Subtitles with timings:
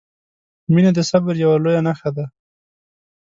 [0.73, 2.25] •مینه د صبر یوه لویه نښه ده.